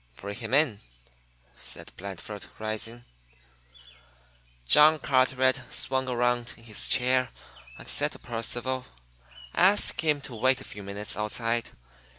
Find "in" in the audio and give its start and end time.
0.51-0.79, 6.57-6.63